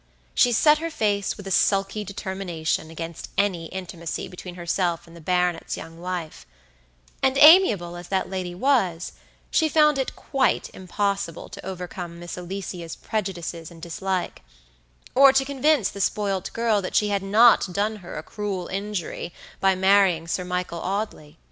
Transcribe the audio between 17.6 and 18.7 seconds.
done her a cruel